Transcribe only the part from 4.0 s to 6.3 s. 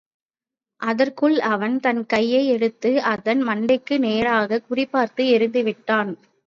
நேராகக் குறிபார்த்து எறிந்துவிட்டான்.